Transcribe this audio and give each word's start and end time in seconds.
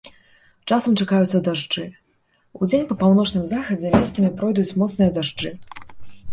Часам 0.69 0.95
чакаюцца 1.03 1.41
дажджы, 1.47 1.83
удзень 2.61 2.89
па 2.93 2.99
паўночным 3.03 3.47
захадзе 3.55 3.95
месцамі 3.99 4.35
пройдуць 4.43 4.69
моцныя 4.81 5.09
дажджы. 5.19 5.57